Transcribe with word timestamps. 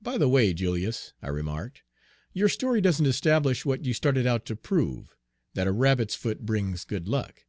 "By 0.00 0.16
the 0.16 0.30
way, 0.30 0.54
Julius," 0.54 1.12
I 1.20 1.28
remarked, 1.28 1.82
"your 2.32 2.48
story 2.48 2.80
doesn't 2.80 3.04
establish 3.04 3.66
what 3.66 3.84
you 3.84 3.92
started 3.92 4.26
out 4.26 4.46
to 4.46 4.56
prove, 4.56 5.14
that 5.52 5.66
a 5.66 5.72
rabbit's 5.72 6.14
foot 6.14 6.46
brings 6.46 6.86
good 6.86 7.06
luck." 7.06 7.42